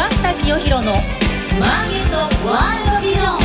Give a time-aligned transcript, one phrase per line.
[0.00, 0.92] 菅下清弘の
[1.60, 2.16] マーケット
[2.48, 3.36] ワールドビジョン。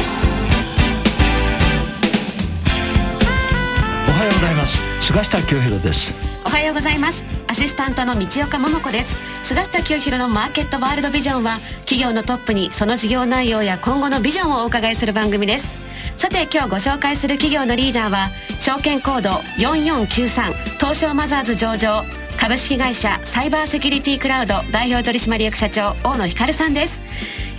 [4.07, 4.79] おはようございます。
[5.01, 6.13] 菅下清弘です。
[6.45, 7.25] おはようございます。
[7.47, 9.17] アシスタントの道岡桃子です。
[9.43, 15.73] 菅下清弘のマーケットワールドビジョンは企業のトップにその事業内容や今後のビジョンをお伺いする番組です
[16.17, 19.29] さて今日ご紹介する企業のリーダーは証券コード
[19.59, 22.03] 4493東証マザーズ上場
[22.37, 27.01] 株式会社サイバーセキュリティクラウド代表取締役社長大野光さんです、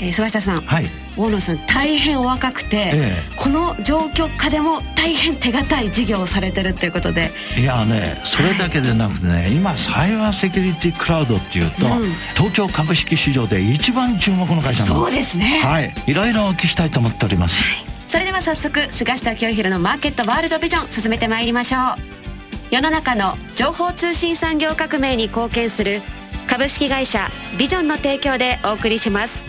[0.01, 0.87] えー、菅下さん、はい。
[1.17, 3.23] 大野さん大変お若くて、ええ。
[3.37, 7.33] この状況下でも大変手堅い事業をされてるっていうことで。
[7.59, 12.13] いやねそれだけでなくてね今サイバーセキュリティクラウドっていうと、うん。
[12.35, 15.61] 東京株式市場で一番注目の会社なのそうですね。
[15.65, 15.95] はい。
[16.07, 17.65] いろいろお聞きしたいと思っております
[18.09, 26.03] それでは早速菅下清弘のマーケットワールドビジョン進めてまいりましょう世の中の情報通信産業革命に貢献する
[26.49, 27.29] 株式会社
[27.59, 29.45] ビジョンの提供でお送りします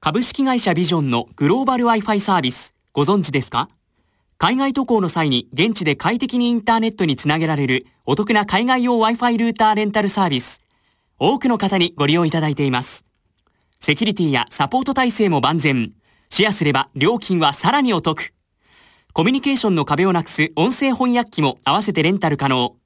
[0.00, 3.70] 株式会社ビジョンのグローバル Wi-Fi サービス、ご存知ですか？
[4.36, 10.60] 海外渡航の際に現地で快適にインターネットにつなげられるお得な海外用 Wi-Fi ルーターレンタルサービス。
[11.18, 13.06] 多くの方にご利用いただいています。
[13.84, 15.92] セキュリティやサポート体制も万全。
[16.30, 18.32] シェアすれば料金はさらにお得。
[19.12, 22.76] コミュニケーションの壁をなくす音声翻訳機も合わせてレンタル可能。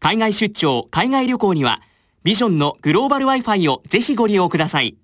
[0.00, 1.82] 海外出張、海外旅行には、
[2.24, 4.96] ビジョンのグローバル Wi-Fi をぜひご利用ください。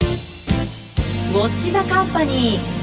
[0.00, 2.79] ウォッチザカンパニー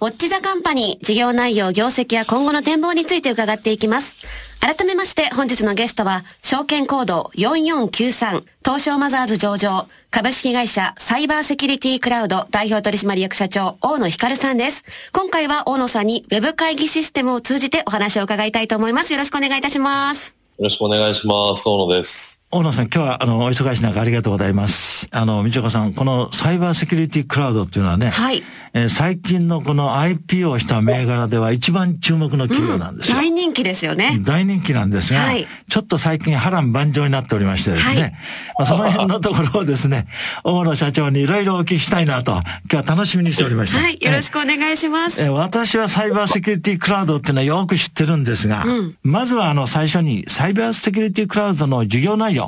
[0.00, 4.26] ウォッチザカンパニー事業内容業績や今後の展望について伺っていきます
[4.60, 21.66] 改めまして本日のゲストは証券コード4493東証マザーズ上場株式会社サイバーセキュリティクラウド代表取締役社長大野光さんです今回は大野さんにウェブ会議システムを通じてお話を伺いたいと思いますよろしくお願いいたしますよろしくお願いします。
[21.66, 22.39] 大野です。
[22.52, 25.06] 大野さん今日はあのお忙しい中ありがとうございます。
[25.12, 28.42] あの道岡さんこのサイバーセキュリティクラウドっていうのはね、はい。
[28.72, 34.18] えー最近のこの IP をした銘柄では一番注目の企業なんですよ、大人気ですよね。
[34.24, 35.46] 大人気なんですが、はい。
[35.68, 38.10] ちょっと最近波乱万丈になっておりましてですね、はい。
[38.10, 38.16] ま
[38.58, 40.08] あ、その辺のところをですね、
[40.42, 43.78] 大野社長にいろいろお聞きしたいなと、今日は楽しみにしておりました。
[43.80, 45.22] はいよろしくお願いします。
[45.22, 48.64] えー私はサイバーセキュリティクラウドっていうのはよく知ってるんですが、
[49.02, 52.39] まずはあの最初にサイバーセキュリティクラウドの事業内容、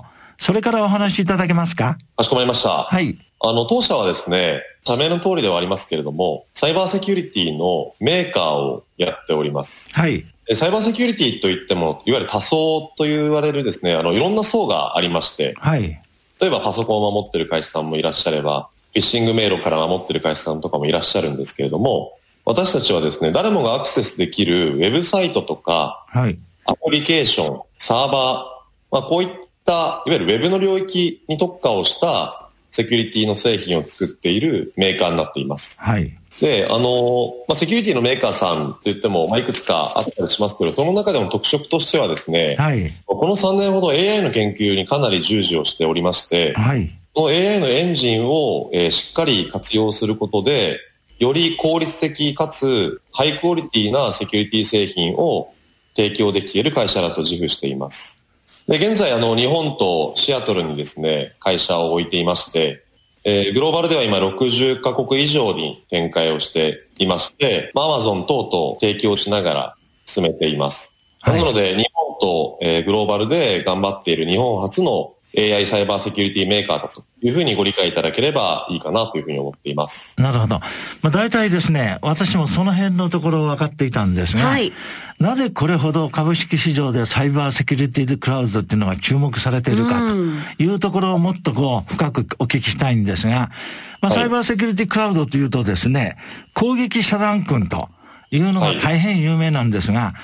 [0.43, 1.99] それからお話しいただけますか？
[2.17, 2.71] かしこまりました。
[2.71, 3.17] はい。
[3.41, 9.93] あの、当社はですね、社名の通りではありますけれども、サイバーセキュリティのメーカーをやっております。
[9.93, 10.27] はい。
[10.49, 16.01] えサイバーセキュリティといっても、いわゆる多層と言われるですね、あの、いろんな層がありまして、はい。
[16.41, 26.37] 例えばパソコンを守ってる会社さんもいらっしゃれば、フィッシングメールから守ってる会社さんとかもいらっしゃるんですけれども、私たちはですね、誰もがアクセスできるウェブサイトとか、はい。
[26.65, 28.53] アプリケーション、サーバー、
[28.91, 29.29] まあ、こういっ
[29.65, 35.81] た、いわゆるウェブの領域に特化をしたセキュリティの製品を作っているメーカーになっています。
[35.81, 36.17] はい。
[36.41, 42.91] で、あの、まあ、セキュリティのメーカーさんと言っても、まあ、いくつかあったりしますけど、その中でも特色としてはですね、はい。
[43.07, 46.91] この3年ほど AI の研究にかなり従事をしておりまして、はい。
[47.15, 50.81] この AI のエンジンを、えーしっかり活用することで、
[51.19, 55.53] より効率的かつハイクオリティなセキュリティ製品を
[55.95, 58.22] 提供できている会社だと自負しています。
[58.69, 62.85] で、現在、あの、日本とシアトルにですね、会社を置いていまして、
[63.25, 70.95] えーグローバルでは今60カ国以上に展開をしていまして、まあ、Amazon 等々提供しながら進めています。
[71.21, 80.21] はいなので、日本と、えーグローバルで頑張っている日本初の AI サイバーセキュリティメーカーだというふうにご理解いただければいいかなというふうに思っています。
[80.21, 80.61] なるほど。
[81.01, 84.73] まあ、大体ですね、私もその辺のところを分かっていたんですが、はい
[85.19, 90.15] なぜこれほど株式市場でサイバーセキュリティクラウドっていうのが注目されているかと
[90.61, 96.17] いうところをもっとこう深くお聞きしたいんですが、まあ、はいサイバーセキュリティクラウドというとですね、
[96.55, 97.89] 攻撃遮断君と
[98.33, 100.15] いうのが大変有名なんですが、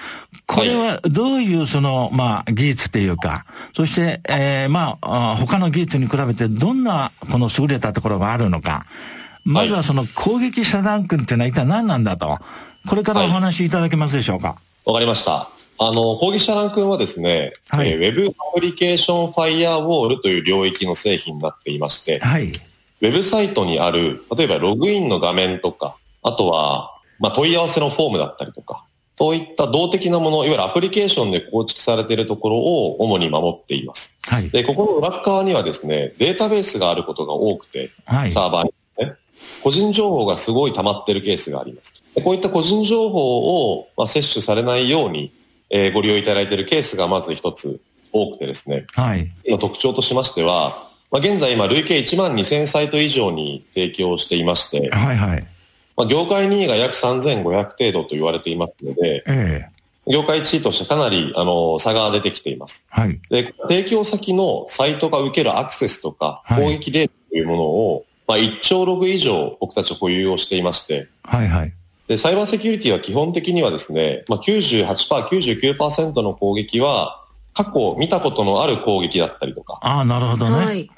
[0.50, 8.86] これはどういうその、まあ、技術というか、そして、えーまあ、あ他の技術に比べてどんなこの優れたところがあるのか、
[9.44, 12.38] まずはその攻撃遮断君っていうのは一体何なんだと、
[12.88, 14.56] これからお話しいただけますでしょうか？
[14.86, 15.50] わかりました。
[15.80, 22.48] あの、攻撃遮断君はですね、はいえー Web アプリケーションファイアウォールという領域の製品になっていまして、はい。
[22.48, 28.82] ウェブサイトにある、例えばログインの画面とか、あとは、まあ、問い合わせのフォームだったりとか、
[29.18, 34.16] そういった動的なもの、いわゆるアプリケーションで構築されているところを主に守っています。
[34.22, 34.48] はい。
[34.50, 38.30] で、ここの裏側にはですね、データベースがあることが多くて、はい。
[38.30, 39.16] サーバーにね、
[39.64, 42.00] 個人情報がすごい溜まってるケースがあります。
[42.14, 45.32] でこういった個人情報を、まあ、摂取されないように、
[45.70, 47.80] えーご利用いただいているケースがまず一つ
[48.12, 49.28] 多くてですね、はい。
[49.48, 55.46] の特徴としましては、まあ、現在今累計1万2000サイト以上に提供していまして、はいはい。
[55.98, 57.42] まあ、業界2位が約3500
[57.72, 59.78] 程度と言われていますので、ええ
[60.10, 62.86] 業界1位としてかなりあの差が出てきています。
[62.88, 63.20] はい。
[63.28, 71.74] で、提供先のサイトが受けるアクセスとかはい攻撃データというものを、まあ、1兆ログ以上僕たち保有をしていまして、はいはい。
[72.06, 74.86] で、サイバーセキュリティは基本的にはですね、まあ、98%、
[75.26, 77.22] 99%の攻撃は
[77.52, 80.52] 過去見たことのある攻撃だったりとか、ああ、なるほどね。
[80.52, 80.82] ははい。
[80.84, 80.90] い。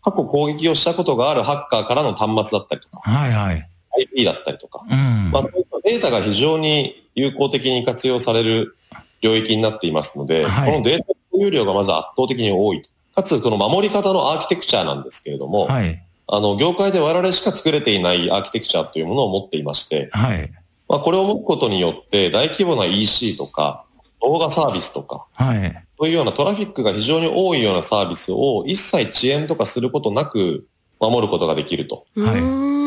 [0.00, 3.68] 過去攻撃をしたことがあるハッカーからの端末だったりとか、はい。
[3.98, 5.30] IP だったりとか、うん。
[5.30, 8.76] まあ、そういったデータが非常に有効的に活用される
[9.20, 12.90] 領域になっていますので、はいこのデータ保有量がまず圧倒的に多いと。
[13.14, 16.02] かつ、この守り方のアーキテクチャなんですけれども、はい。
[16.26, 20.50] あの、業界で我々しか作れていないアーキテクチャというものを持っていまして、はい。
[20.88, 23.84] まあ、これを持つことによって大規模な EC とか
[24.20, 25.84] 動画サービスとかはい。
[25.98, 30.66] そういうようなトラフィックが非常に多いようなサービスを一切遅延とかすることなく
[31.00, 32.83] 守ることができるとはい。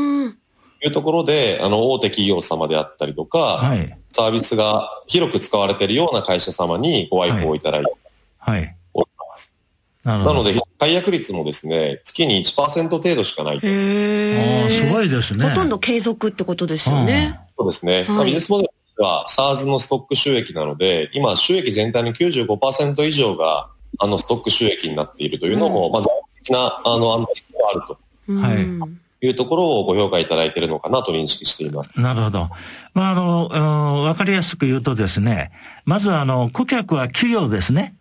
[0.85, 3.97] いうところで、あの、大手企業様であったりとか、はい。
[4.11, 7.95] サービスが広く使われているような会社様にご愛顧をいただいて
[8.39, 8.75] はい。
[8.93, 9.55] おります。
[10.03, 10.33] なるほど。
[10.33, 13.67] なので、解約率もですね、月に1%程度しかないと。
[13.67, 15.05] へああ、すごい。
[15.05, 15.47] いですね。
[15.49, 17.39] ほとんど継続ってことですよね。
[17.57, 18.05] そうですね。
[18.07, 23.69] まあはいビジネスモデルとしては SARS のストック収益なので、今収益全体の95%以上が
[23.99, 27.97] あのストック収益になっているというのも、まあ、財務的なあの安定性があると
[28.41, 32.01] はいうんいうところをご評価いただいているのかなと認識しています。
[32.01, 32.49] なるほど。
[32.93, 35.51] まあ、あの、うんわかりやすく言うとですね、
[35.85, 37.95] まずは、あの、顧客は企業ですね。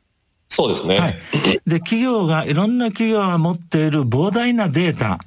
[0.48, 0.98] そうですね。
[0.98, 1.18] はい。
[1.66, 5.18] で、企業が、いろんな企業が持っている膨大なデータ、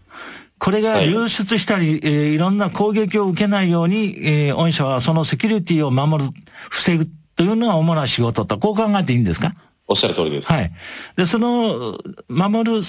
[0.59, 6.29] これが流出したり、いえーいろんな攻撃を受けないように、えー御社はそのセキュリティを守る、
[6.69, 9.55] 防ぐというのが主な仕事と、こう考えていいんですか？
[9.87, 10.51] おっしゃる通りです。
[10.51, 10.71] はい。
[11.15, 11.97] で、その、
[12.27, 12.81] 守る、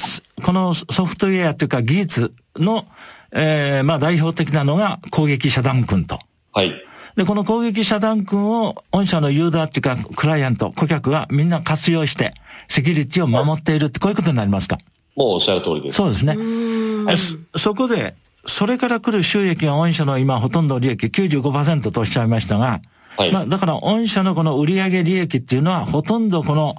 [0.45, 2.87] このソフトウェアというか技術の、
[3.33, 6.19] えーまあ代表的なのが攻撃遮断君と。
[6.53, 6.73] はい。
[7.17, 12.35] で、この攻撃遮断君を御社のユーザーっていうか、クライアント、顧客がみんな活用して、
[12.69, 14.79] セキュリティを守っているって、こういうことになりますか？
[15.17, 15.97] もうおっしゃる通りです。
[15.97, 16.37] そうですね。
[17.09, 18.15] えそそこで、
[18.47, 22.81] それから来る収益が御社の今ほとんど利益95%とおっしゃいましたが、
[23.17, 26.77] はいまあ、だから御社のこの売上利益っていうのはほとんどこの、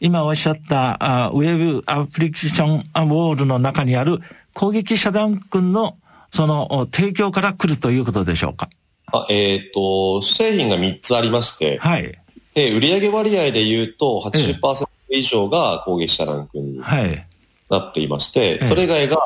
[0.00, 4.20] 今おっしゃったあウェブアプリケーションウォールの中にある
[4.54, 5.98] 攻撃遮断君の
[6.30, 8.68] そのお提供から来るということでしょうか？
[9.12, 12.18] あえっ、と、製品が3つありまして、はい。
[12.54, 17.26] で売上割合で言うと80%以上が攻撃遮断君にはい。
[17.70, 19.18] なっていまして、それ以外が、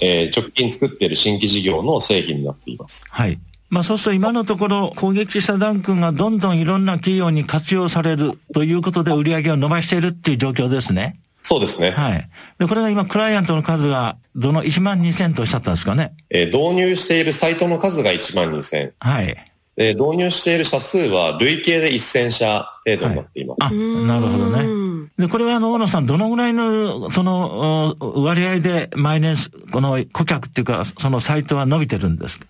[0.00, 3.04] えー直近作っている新規事業の製品になっています。
[3.10, 3.38] はい。
[3.70, 11.16] まあそうすると今のところ攻撃遮断君がどんどんいろんな企業に活用されるということで売り上げを伸ばしているっていう状況ですね。
[11.46, 11.90] そうですね。
[11.90, 12.26] はい。
[12.58, 16.14] で、これが今クライアントの数がどの1万2000とおっしゃったんですかね？
[16.30, 18.92] えー導入しているサイトの数が1万2000。
[18.98, 19.52] はい。
[19.76, 23.58] で導入している社数は累計で1000社程度になっています。
[23.60, 25.08] あ、なるほどね。
[25.18, 32.46] で、これはあの、大野さん、どのぐらいの、その、お割合で毎年、この顧客っていうか、そのサイトは伸びてるんですか？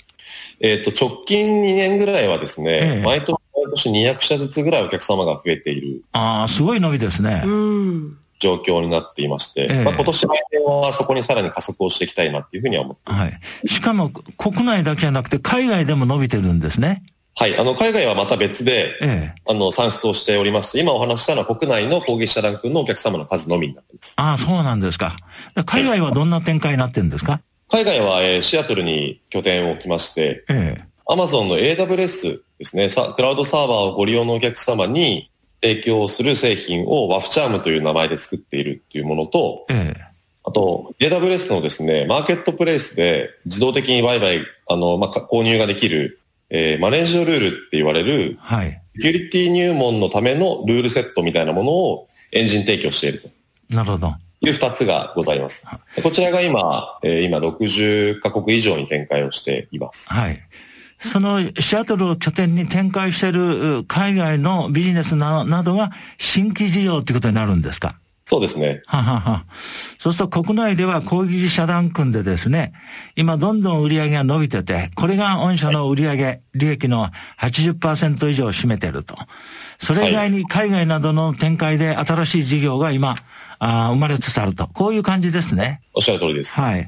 [0.60, 7.42] えっ、と、直近2年ぐらいはですね、ええ毎年毎年200社ずつぐらいお客様が増えているああ、すごい伸びですね。
[7.44, 8.18] うん。
[8.44, 13.32] 状況になっていまして、ええまあ、今年来年はそこにさらに加速をしていきたいなっていうふうには思っています。
[13.32, 13.68] はい。
[13.68, 17.02] しかも、国内だけじゃなくて、海外でも伸びてるんですね。
[17.36, 17.58] はい。
[17.58, 19.42] あの、海外はまた別で、ええ。
[19.50, 24.14] あの、算出をしておりまして、今お話ししたのは国内の攻撃遮断君のお客様の数のみになっています。
[24.18, 25.16] ああ、そうなんですか。
[25.66, 27.40] 海外はどんな展開になってるんですか？
[27.70, 30.84] 海外は、えーシアトルに拠点を置きまして、ええ。
[31.08, 35.30] Amazon の AWS ですね、さクラウドサーバーをご利用のお客様に
[35.64, 40.00] 提供する製品をワフチャームという名前で作っているっていうものと、ええ。
[40.46, 48.82] あと AWS のですね、マーケットプレイスで自動的に売買、あの、まあ、か購入ができる、えーマネージドルールって言われるはい。
[48.96, 53.28] セキュリティ入門のためのルールセットみたいなものをエンジン提供していると
[53.70, 54.14] なるほど。
[54.42, 55.66] いう二つがございます。
[56.02, 60.12] こちらが今、えー今60カ国以上に展開をしています。
[60.12, 60.42] はい。
[61.04, 67.98] そのシアトルを拠点に展開しているう海外のビジネスななどが新規事業ということになるんですか？
[68.26, 68.82] そうですね。
[68.86, 69.44] ははは。
[69.98, 72.72] そうすると国内では攻撃遮断群でですね、
[73.16, 79.14] 今どんどん売り上げが伸びてて、これが御社の売り上げ、利益の80%以上を占めていると。
[79.78, 83.16] それ以外に海外などの展開で新しい事業が今、
[83.58, 84.68] あー生まれつつあると。
[84.68, 85.82] こういう感じですね。
[85.92, 86.58] おっしゃる通りです。
[86.58, 86.86] はい。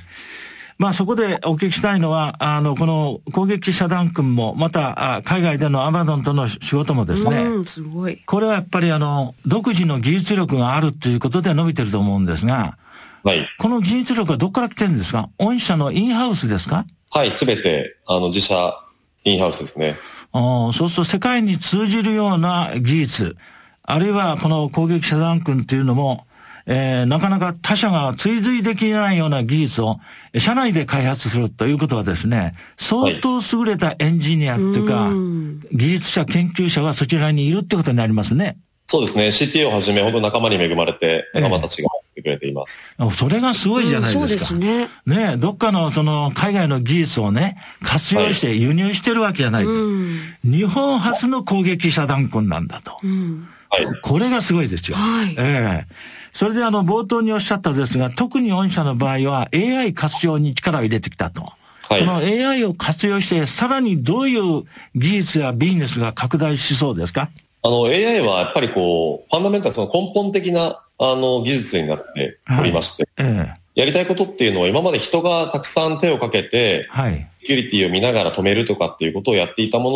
[0.78, 8.18] まあそこでお聞きしたいのは、あの、この攻撃遮断君も、また、あ海外でのアマゾンとの仕事もですね、うん、すごい。
[8.26, 12.76] これはやっぱりあの、独自の技術力があるということで伸びてると思うんですが、
[13.24, 13.48] はい。
[13.58, 15.30] この技術力はどこから来てるんですか？
[15.38, 16.84] 御社のインハウスですか？
[17.10, 18.78] はい、すべて、あの、自社
[19.24, 19.96] インハウスですね。
[20.32, 23.36] あーそうすると世界に通じるような技術、
[23.82, 26.25] あるいはこの攻撃遮断君っていうのも、
[26.66, 30.00] えーなかなか他社が追随できないような技術を
[30.32, 35.10] え社内で開発するということはですね、相当優れたエンジニアっていうか、
[35.72, 38.58] 技術者、研究者がそちらにいるってことになりますね。
[38.88, 39.26] そうですね。
[39.28, 42.96] CTO をはじめ、本当仲間に恵まれて、ええ仲間たちがやってくれています。
[43.00, 44.20] あそれがすごいじゃないですか。
[44.22, 44.88] うんそうですね。
[45.06, 49.70] ねえどっかのその海外の技術をね、活用して輸入してるわけじゃないと。
[49.70, 50.20] うん。
[50.44, 52.98] 日本初の攻撃遮断君なんだと。
[53.02, 53.48] うん。
[53.70, 53.86] はい。
[54.02, 54.96] これがすごいですよ。
[54.96, 61.40] はいええそれであの、冒頭におっしゃったですが、特に御社の場合は AI 活用に力を入れてきたと。
[61.88, 64.64] はいこの AI を活用して、さらにどういう
[64.94, 67.30] 技術やビジネスが拡大しそうですか？
[67.62, 77.26] あの、AI はやっぱりこう、ファンダメンタル、その根本的な、あの、技術になっておりまして、ええやりたいことっていうのは今まで人がたくさん手をかけて、はい。
[77.40, 79.90] セキュリティを見ながら止めるとかっていうことをやっていたも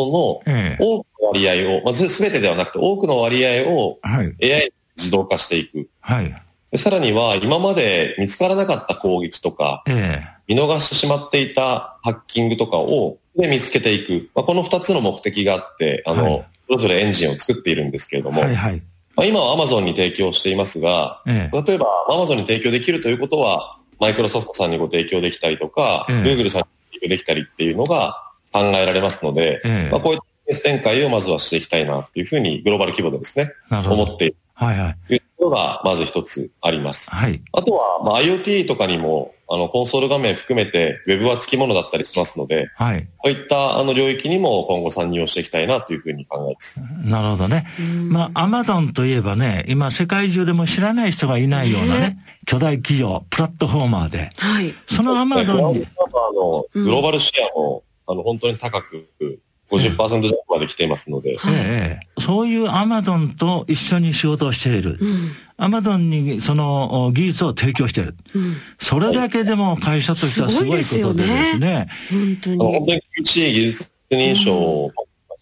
[0.47, 4.27] のの、ええ多くの割合を、まず全てではなくて多くの割合をはい。
[4.43, 4.71] AI に
[5.01, 5.89] 自動化していく。
[6.01, 6.43] はい。
[6.71, 14.31] でさらには今まで見つからなかった攻撃とか、え見逃してしまっていたハッキングとかをで見つけていく。
[14.35, 18.83] まあ、この二つの目的があって、あの、はいそれぞれエンジンを作っているんですけれどえも、はいはい。
[19.17, 30.21] まあ、今は Amazon に提供していますが、ええ例えば Amazon に提供できるということは、マイクロソフトさんにご提供できたりとか、ええ Google さんに提供できたりっていうのが考えられますので、ええまあ、こういっ
[30.57, 34.97] た展開をまずはしていきたいなっていうふうにグローバル規模でですね、思っているはいはい。
[35.09, 37.11] というところがまず一つあります。
[37.11, 37.43] はい。
[37.53, 43.09] あとは、まあ、IoT とかにも、あの、コンソール画面含めて Web は付き物だったりしますので、はい。
[43.25, 46.83] そういったあの領域にも今後参入をしていきたいなというふうに考えます。
[47.05, 47.67] なるほどね。
[48.11, 54.75] まあ、アマゾンといえばね、今世界中でも知らない人がいないようなね、巨大企業、プラットフォーマーで、はい。
[54.87, 55.87] そのアマゾンに
[56.75, 59.09] グローバルシェアも、あの、本当に高く、
[59.71, 64.99] 50%弱まで来ていますので、ええ、そういうアマゾンと一緒に仕事をしている。
[65.57, 68.17] アマゾンにそのお技術を提供している。
[68.79, 71.89] それだけでも会社としてはすごいことでですね。
[72.11, 72.87] 本当あの本に。
[72.87, 74.93] 当に厳しい技術認証を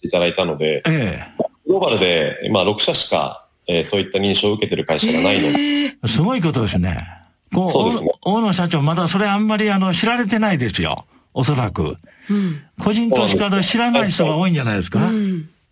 [0.03, 1.23] いただいたので、え
[1.67, 7.07] グローバルで今6社しか、えーそういった認証を受けてる会社がないので、ええ、すごいことですね。
[7.55, 11.07] こう、そうですね大大野社長、まだそれあんまりあの知られてないですよ。
[11.35, 11.97] おそらく。
[12.79, 15.01] 個人投資家で知らない人が多いんじゃないですか？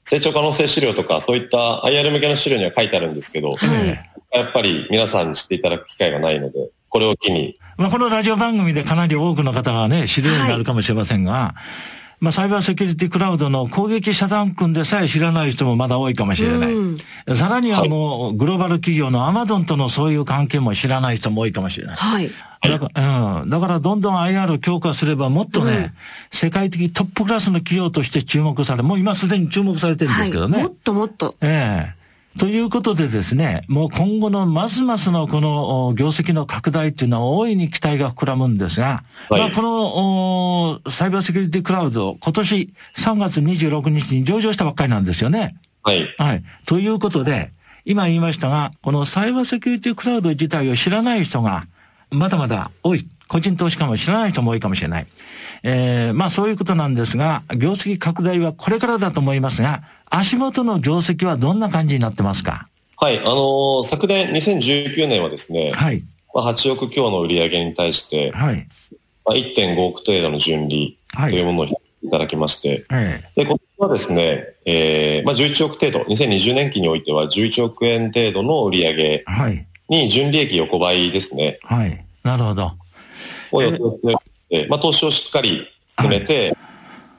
[0.05, 3.99] 成長可能性資料とか、そういった IR 向けの資料には書いてあるんですけど、え
[4.33, 11.55] えやっぱり皆さんに知っていただく機会がないので、これを機に、まあ、このラジオ番組でかなり多くの方がね、知るようになるかもしれませんが、
[12.21, 17.37] まあ、サイバーセキュリティクラウドの攻撃遮断君でさえ知らない人もまだ多いかもしれない。
[17.37, 21.97] さらにはもう、グローバル企業のアマゾンとのそういう関係も知らない人も多いかもしれない。
[21.97, 22.31] はい。
[22.69, 23.51] だから、うん。
[23.51, 25.95] だから、どんどん IR 強化すれば、もっとね、
[26.31, 30.29] 世界的トップクラスの企業として注目され、もう今すでに注目されてるんではい。
[30.29, 30.63] すけどね。
[30.63, 31.35] もっともっと。
[31.41, 32.07] ええ
[32.39, 45.57] ということでですね、もう今後のますますのこのお業績の拡大っていうのは大いに期待が膨らむんですが、はいまあこのおサイバーセキュリティクラウド、今年3月26日に上場したばっかりなんですよね。
[45.83, 46.07] はい。
[46.19, 46.45] はい。
[46.67, 47.53] ということで、
[47.87, 51.67] 今言いましたが、このサイバーセキュリティクラウド自体を知らない人が、
[52.11, 53.07] まだまだ多い。
[53.29, 55.07] 個人投資家も知らない人も多いかもしれない。
[55.65, 62.69] えー、まあそういうことなんですが、業績拡大はこれからだと思いますが、足元の業績はどんな感じになってますか？
[62.99, 63.19] はい。
[63.19, 66.05] あのー昨年2019年はですね、はい。
[66.33, 68.69] まあ、8億強の売り上げに対して、はい。
[69.25, 79.67] まあ、1.5億程度の純利はいというものをいただきまして、えで、今年はですね、えーまあ、11億程度、2020年期においては11億円程度の売り上はい。
[79.89, 82.05] に純利益横ばいですね、はい。
[82.23, 82.73] なるほど。
[83.53, 84.19] を予定し
[84.51, 85.67] てまあ、投資をしっかり
[86.01, 86.57] 進めて、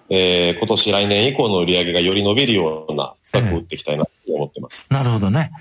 [0.09, 4.91] えー今年来年以降の売り上げがより伸びるような施策を打っていきたいなと思ってます。
[4.91, 5.51] なるほどね。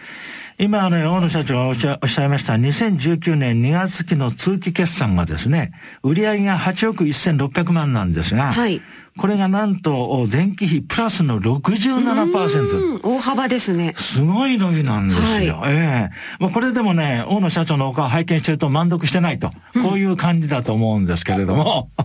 [0.58, 5.72] 今ね、大野社長がおっしゃおっしゃいました2019年2月期の通期決算がですね、
[6.02, 8.80] 売上が8億1600万なんですが、はい
[9.18, 12.78] これがなんと前期比プラスの67%。
[12.78, 13.94] うん、大幅ですね。
[13.96, 15.62] すごい伸びなんですよ。
[15.64, 19.50] ええまあこれでもね、大野社長のお顔拝見してると満足してないと、
[19.82, 21.88] こういう感じだと思うんですけれども。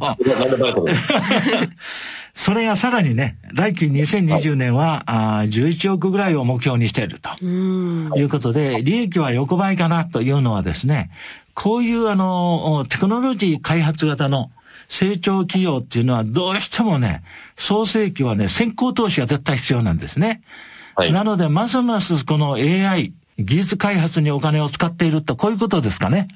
[2.34, 7.30] それがさらにね、来期2020年は、あー11億ぐらいを目標にしていると。
[7.41, 8.10] うん。
[8.15, 11.12] いうことで、利益は横ばいかなというのはですね、
[11.53, 14.50] こういうあの、テクノロジー開発型の
[14.91, 17.24] 成長企業っていうのはどうしてもね、
[17.55, 20.43] 創世期はね、先行投資が絶対必要なんですね。
[20.95, 26.27] はいなので、ますますこの AI、技術開発にお金を使っていると、こういうことですかね。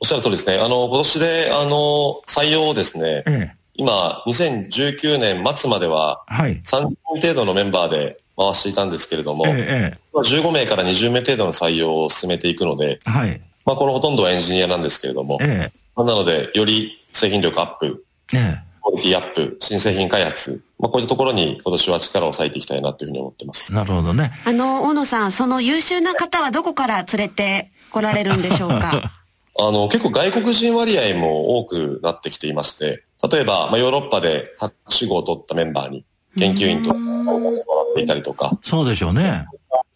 [0.00, 0.58] おっしゃる通りですね。
[0.58, 3.56] あの、今年で、あの、採用をですね、ええ。
[3.74, 6.62] 今、2019年末までは、はい。
[6.62, 9.54] 30人程度のメンバーで回していたんですけれども、ええ、
[9.94, 13.10] えまあ15名から20名程度の採用を進めていくので、え。
[13.10, 13.40] はい。
[13.66, 18.03] まあ、このほとんどはエンジニアなんですけれども、えまあなので、より製品力アップ、
[18.40, 18.58] え。
[18.60, 23.76] えクオリティアップ、新製品開発、まあ、こういったところに今年は力を割いていきたいなというふうに思ってますえ。。
[23.76, 24.32] なるほどね。
[24.44, 29.10] あの、大野さん、その優秀な方はどこから連れて来られるんでしょうか？
[29.58, 36.04] あの、結構外国人割合も多くなってきていまして、例えば、まあ、ヨーロッパで博士号を取ったメンバーに
[36.36, 37.60] 研究員とかをもらっ
[37.94, 39.46] ていたりとか、そうでしょうね。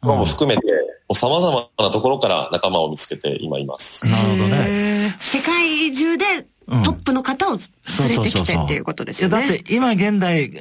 [0.00, 0.73] まあも含めて、も
[1.11, 4.07] う様々なところから仲間を見つけて今います。
[4.07, 5.16] なるほどね。
[5.21, 6.25] 世界中で
[6.68, 9.38] トップの方を連れてきてっていうことですよね。
[9.38, 10.52] いや、だって今現代、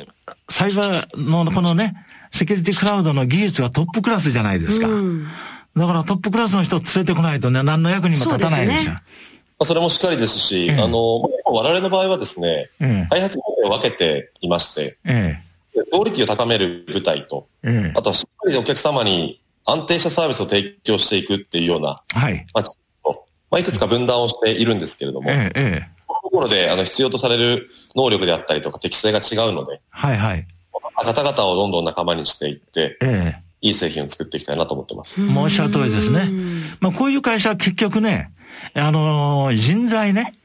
[0.49, 4.87] サイバーのこのね、セキュリティクラウドの技術はトップクラスじゃないですか。
[4.87, 5.27] うん
[5.75, 8.79] だからトップクラスの人を連れてこないとね、何の役にも立たないですよ。
[8.79, 8.93] そうですね
[9.59, 15.39] まあ、それもしっかりですし、うんあの、我々の場合はですね、ええ開発を分けていまして、え
[15.75, 17.91] クオリティを高める部隊と、え。
[17.91, 22.19] えあとはしっかりお客様に安定したサービスを提供していくっていうような、え。
[22.19, 22.47] はい。
[22.55, 22.75] まあ、ちょっ
[23.13, 25.96] とまあ、いくつか分断をしているんですけれども、ええ、ええ。
[26.37, 30.47] このところであの必要とされる能力であったりとか適性が違うので、はいはい。
[30.95, 33.43] 方々をどんどん仲間にしていって、ええ。
[33.61, 35.19] いい製品を作っていきたいなと思ってます。
[35.21, 36.29] もうおっしゃる通りですね。
[36.79, 38.31] まあこういう会社は結局ね、
[38.75, 40.35] あのー人材ね、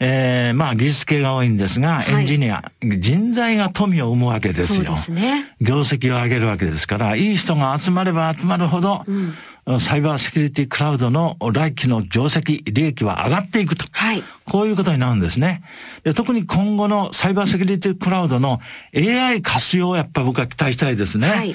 [0.00, 4.76] ええまあ技術系が多いんですが、いエンジニア、人材が富を生むわけですよ。
[4.76, 5.54] そうですね。
[5.62, 9.06] 業績を上げるわけですから、いい人が集まれば集まるほど、
[9.80, 13.84] サイバーセキュリティクラウドの来期の業績、利益は上がっていくと。
[13.92, 14.22] はい。
[14.46, 15.62] こういうことになるんですね。
[16.04, 18.60] で特に今後のサイバーセキュリティクラウドの
[18.96, 21.28] AI 活用をやっぱ僕は期待したいですね。
[21.28, 21.54] はい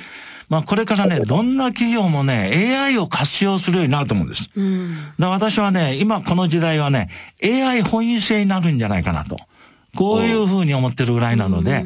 [0.50, 4.52] まあこれからね、どんな企業もね、AI を活用するようになると思うんです。
[4.56, 4.98] うん。
[5.18, 7.10] だ私はね、今この時代はね、
[7.44, 9.40] AI 本位制になるんじゃないかなと。
[9.96, 11.86] こういうふうに思ってるぐらいなので、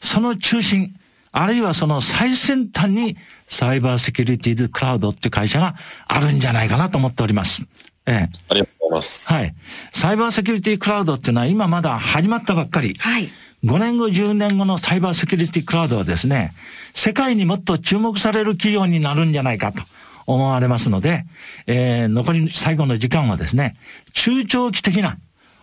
[0.00, 0.94] その中心、
[1.40, 5.76] あるいはその最先端にサイバーセキュリティクラウドって会社が
[6.08, 7.64] あるんじゃないかなと思っております。
[8.06, 8.28] ええ。
[8.48, 9.32] ありがとうございます。
[9.32, 9.54] はい。
[9.92, 12.96] サイバーセキュリティクラウドっていうのは今まだ始まったばっかり。
[12.98, 13.30] はい。
[13.64, 16.54] 5年後、10年後のサイバーセキュリティクラウドはですね、
[16.92, 19.84] 世界にもっと注目される企業になるんじゃないかと
[20.26, 21.24] 思われますので、
[21.68, 23.74] えー、残り最後の時間はですね、
[24.12, 25.18] 中長期的な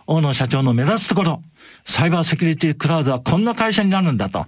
[0.06, 1.42] 大野社長の目指すところ、
[1.84, 4.46] サイバーセキュリティクラウドはこんな会社になるんだと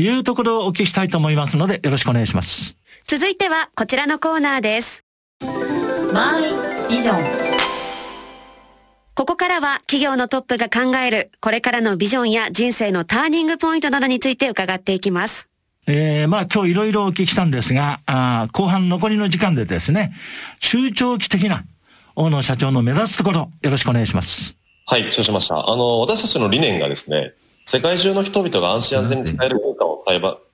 [0.00, 2.76] いうところをお聞きしたいと思いますので、よろしくお願いします。
[3.06, 5.02] 続いてはこちらのコーナーです。
[6.12, 7.58] マイビジョン
[9.14, 15.48] ここからは企業のトップが考えるこれからのビジョンや人生のターニングポイントなどについて伺っていきます。
[15.86, 20.14] えー、まあ今日いろいろお聞きしたんですが、あー後半残りの時間でですね、
[20.60, 21.64] 中長期的な
[22.14, 24.54] 大野社長の目指すところ、よろしくお願いします。
[24.86, 25.68] はい、承知しました。
[25.68, 27.32] あの、私たちの理念がですね、
[27.68, 30.02] 世界中の人々が安心安全に使える文化を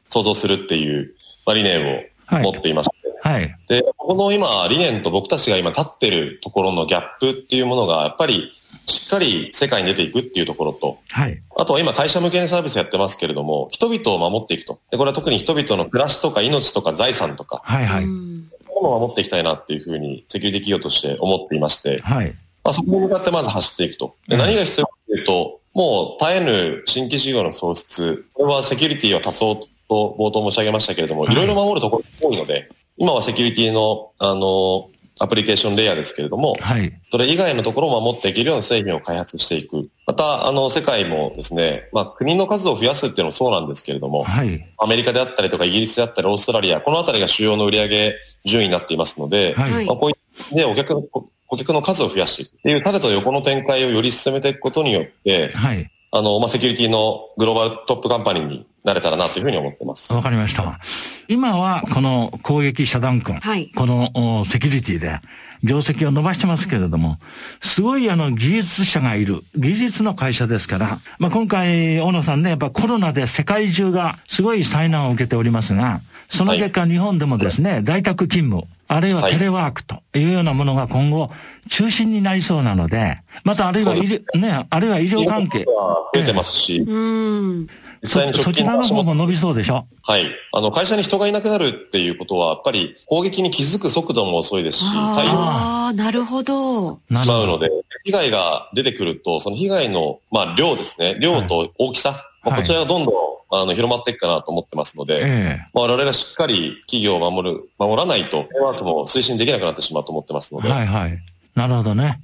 [0.09, 1.15] 創造するっていう、
[1.47, 2.03] まあ、理念を
[2.43, 3.57] 持っていまして、はい。
[3.69, 8.51] で、この今、理念と僕たちが今立ってるところのギャップっていうものが、やっぱり、
[8.87, 11.41] しっかり世界に出ていくっていうところと、はい。
[11.57, 14.81] あとは今会社向けにサービスやってますけれども、人々を守っていくと。
[14.91, 17.87] で、これは特に人々の暮らしとか命とか財産とか、はい。
[17.87, 18.03] はい。
[18.03, 22.35] そういうものを守っていきたいなっていうふうに、セキュリティ企業として思っていまして、はい。
[22.65, 24.17] まあ、そこに向かってまず走っていくと。
[24.27, 34.89] で、うん何が必要かというと、もう絶えぬ新規事業の創出、これはセキュリティは多層と冒頭申し上げましたけれども、はいいろいろ守るところが多いので、今はセキュリティの、あの、
[35.21, 36.93] アプリケーションレイヤーですけれども、はい。
[37.11, 39.89] それ以外のところを守っていけるような製品を開発していく。
[40.07, 44.67] また、あの、世界もですね、まあ、国の数を増やすっていうのもそうなんですけれども、はい。
[44.79, 49.73] アメリカであったりとか、イギリスであったり、オーストラリア、このあたりが主要の売上順位になっていますので、はい。
[49.73, 51.03] はいまあ、こういったでお客の、
[51.47, 55.91] 顧客の数を増やしていくっていう縦と横の展開をより進めていくことによって、はい。
[56.11, 60.13] あの、まあ、セキュリティのグローバルトップカンパニーになれたらなというふうに思ってます。
[60.13, 60.79] わかりました。
[61.27, 65.19] 今は、この攻撃遮断君、はいこのおセキュリティで、
[65.65, 67.19] 業績を伸ばしてますけれども、
[67.61, 81.31] すごいあの技術者がいる、技術の会社ですから、まあ今回、大野さんね、やっぱコロナで世界中がすごい災難を受けておりますが、その結果日本でもですね、在宅勤務、あるいはテレワークというようなものが今後
[81.71, 87.69] 中心になりそうなので、またあるいは医療、ね、あるいは医療関係、は増えてますし、うん。
[88.03, 89.87] 実そそちらの方も伸びそうでしょ？
[90.03, 90.27] はい。
[90.53, 97.01] あの、会社に人がいなくなるっていうことは、やっぱり攻撃に気づく速度も遅いですし、対応ああ、なるほど。
[97.09, 97.25] なるほど。
[97.25, 97.71] しまうので、
[98.05, 102.11] 被害が出てくると、その被害の、まあ、量ですね、量と大きさ、
[102.43, 103.15] まあ、はいこちらがどんどん、
[103.61, 111.19] あの、広まっていくかなと思ってますので、えまあ、我々がしっかり企業を守る、守らないと、テレワークも推進できなくなってしまうと思ってますのえで、はいはい。
[111.55, 112.21] なるほどね。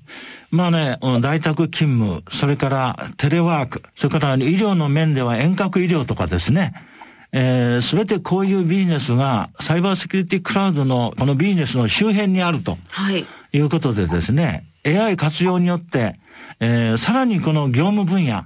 [0.51, 6.73] まあね、うん在宅勤務、それからテレワーク、それから医療の面では遠隔医療とかですね、
[7.33, 13.25] えー、すべてこういうビジネスがサイバーセキュリティクラウドのこのビジネスの周辺にあるとはい。
[13.53, 16.19] いうことでですね、AI 活用によって、
[16.59, 18.45] えー、さらにこの業務分野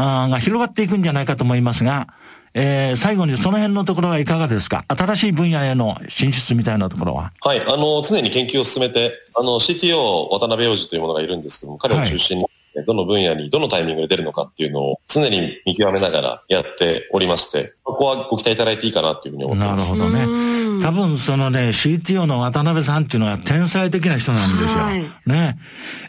[0.00, 2.08] が広がっていくんじゃないかと思いますが、
[2.54, 4.84] えー、最後にその辺のところはいかがですか？
[4.88, 7.32] 新しい分野への進出みたいなところは？
[7.40, 12.46] はい、あの、常に研究を進めて、あの、CTO 渡辺洋二というものがいるんですけども、彼を中心に、
[12.86, 19.96] どの分野に、どのタイミングで出るのかっていうのを常に見極めながらやっておりまして、ここはご期待いただいていいかなっていうふうに思ってます。
[19.96, 20.57] なるほどね。
[20.82, 24.68] 多分そのね、CTO の渡辺さんっていうのは天才的な人なんですよ。
[24.68, 25.58] はいね。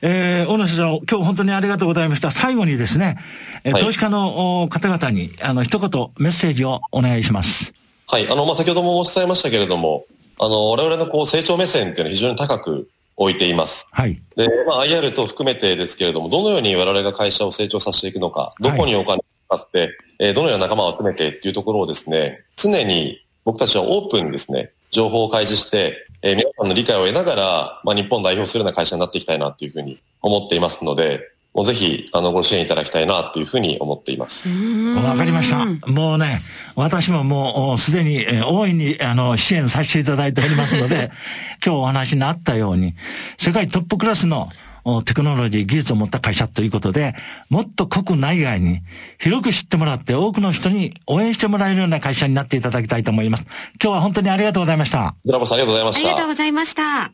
[0.01, 2.31] えー、大野社長、今日本当にありがとうございました。
[2.31, 3.17] 最後にですね、
[3.63, 7.73] えーはい投資家のお方々に、あの、一言メッセージをお願いします。
[8.07, 10.05] はい、あの、まあ、先ほども申し伝えましたけれども、
[10.39, 13.87] あの、我々のこう、成長目線っていうのは非常に高く置いています。
[13.91, 14.21] はい。
[14.35, 34.49] で、まあ、IR 等含めてですけれども、どのように我々が会社を成長させていくのか、どこにお金を使って、えーどのような仲間を集めてっていうところをですね、常に僕たちはオープンにですね、情報を開示して、えー皆さんの理解を得ながら、まあ、日本を代表するような会社になっていきたいなっていうふうに思っていますので、もうぜひ、あの、ご支援いただきたいなっていうふうに思っています。
[34.49, 35.65] わかりました。
[35.89, 36.43] もうね、
[36.75, 41.09] 私ももうおすでに、えー大いにあの支援させていただいておりますので、
[41.65, 42.93] 今日お話にあったように、
[43.39, 44.68] 世界トップクラスのお
[45.05, 47.15] テクノロジー、技術を持った会社ということで、
[47.49, 48.81] もっと国内外に
[49.19, 53.45] 広く知ってもらって多くの人に応援してもらえるような会社になっていただきたいと思います。
[53.81, 55.15] 今日は本当にありがとうございました。
[55.25, 56.11] ドラボさんありがとうございまありした。
[56.15, 57.11] がとうございました。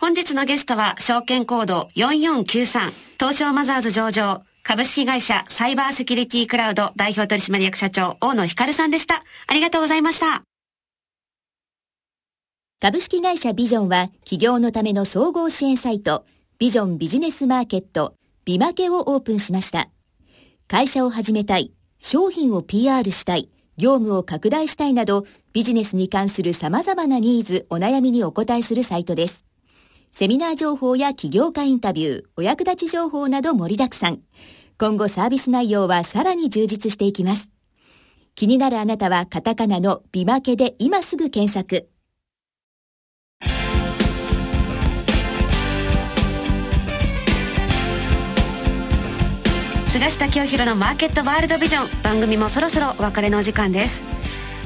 [0.00, 9.24] 本日のゲストは、証券コード4493、東証マザーズ上場、株式会社サイバーセキュリティクラウド代表取締役社長、大野光さんでした。
[9.46, 10.42] ありがとうございました。
[12.80, 16.24] 株式会社ビジョンは企業のための総合支援サイト
[16.60, 19.90] ビジョンビジネスマーケットビマケをオープンしました。
[20.66, 29.44] 会社を始めたい、商品を PR したい、業務を拡大したいなどビジネスに関する様々なニーズ、お悩みにお答えするサイトです。
[30.10, 34.22] セミナー情報や起業家インタビュー、お役立ち情報など盛りだくさん。
[34.80, 37.50] 今後サービス内容はさらに充実していきます。
[38.34, 41.88] 気になるあなたはカタカナのビマケで今すぐ検索。
[49.88, 52.02] 菅下清弘のマーケットワールドビジョン。
[52.02, 54.02] 番組もそろそろお別れのお時間です。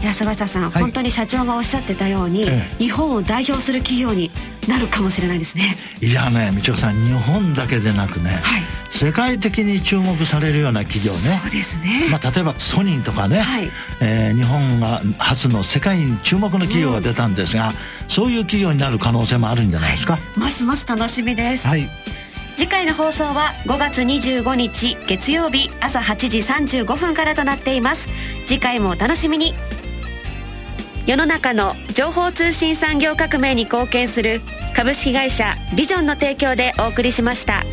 [0.03, 0.83] いや菅下さん、はい。
[0.83, 4.33] 本当に社長がおっしゃってたように、え日本を代表する企業に
[4.69, 5.77] なるかもしれないですね。
[6.01, 8.63] いやね、みちおさん、日本だけでなくね、はい。
[8.91, 11.39] 世界的に注目されるような企業ね。
[11.41, 13.71] そうですね、まあ、例えばソニーとかね、はい。
[14.01, 17.73] えー日本が初の世界に注目の企業が出たんですが、
[18.09, 20.19] そういう企業になる可能性もあるんじゃないですか？
[20.37, 21.89] ますます楽しみです、はい。
[22.57, 26.39] 次回の放送は5月25日月曜日朝8時
[26.83, 28.09] 35分からとなっています
[28.47, 29.55] 次回もお楽しみに
[31.07, 34.41] 世の中の情報通信産業革命に貢献する
[34.75, 37.65] 株式会社ビジョンの提供でお送りしました。